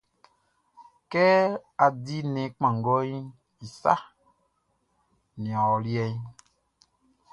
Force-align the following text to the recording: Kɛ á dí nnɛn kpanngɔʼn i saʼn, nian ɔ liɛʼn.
Kɛ 1.11 1.23
á 1.83 1.85
dí 2.03 2.17
nnɛn 2.25 2.51
kpanngɔʼn 2.55 3.11
i 3.65 3.67
saʼn, 3.81 4.03
nian 5.39 5.65
ɔ 5.73 5.77
liɛʼn. 5.85 6.17